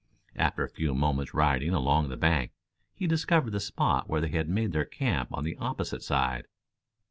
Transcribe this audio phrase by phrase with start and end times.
[0.35, 2.53] After a few moments' riding along the bank
[2.95, 6.47] he discovered the spot where they had made their camp on the opposite side.